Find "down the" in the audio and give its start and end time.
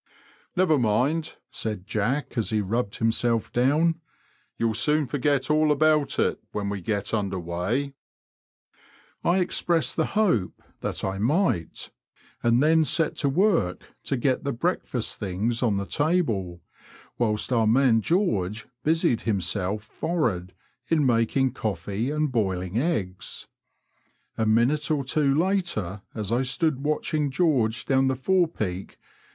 27.85-28.15